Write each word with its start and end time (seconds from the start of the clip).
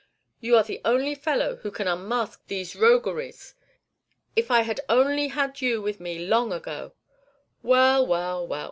you 0.39 0.57
are 0.57 0.63
the 0.63 0.81
only 0.83 1.13
fellow 1.13 1.57
who 1.57 1.69
can 1.69 1.87
unmask 1.87 2.47
these 2.47 2.73
rogueries. 2.75 3.53
If 4.35 4.49
I 4.49 4.61
had 4.63 4.79
only 4.89 5.27
had 5.27 5.61
you 5.61 5.79
with 5.79 5.99
me 5.99 6.25
long 6.25 6.51
ago! 6.51 6.93
Well! 7.61 8.07
well! 8.07 8.47
well! 8.47 8.59